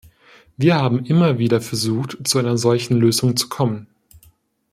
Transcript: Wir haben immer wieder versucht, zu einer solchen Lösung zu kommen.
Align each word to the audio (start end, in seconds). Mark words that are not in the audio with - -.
Wir 0.57 0.77
haben 0.77 1.05
immer 1.05 1.37
wieder 1.37 1.61
versucht, 1.61 2.27
zu 2.27 2.39
einer 2.39 2.57
solchen 2.57 2.97
Lösung 2.97 3.37
zu 3.37 3.49
kommen. 3.49 3.85